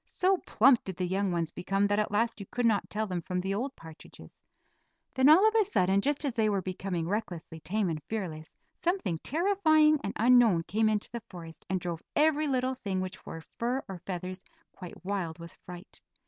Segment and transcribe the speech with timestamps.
[0.03, 3.21] So plump did the young ones become that at last you could not tell them
[3.21, 4.43] from the old partridges.
[5.13, 9.19] Then, all of a sudden, just as they were becoming recklessly tame and fearless, something
[9.19, 13.83] terrifying and unknown came into the forest and drove every little thing which wore fur
[13.87, 14.43] or feathers
[14.73, 16.01] quite wild with fright.